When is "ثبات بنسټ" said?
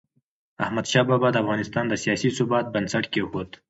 2.37-3.03